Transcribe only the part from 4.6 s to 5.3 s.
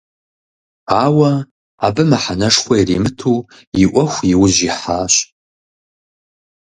ихьащ.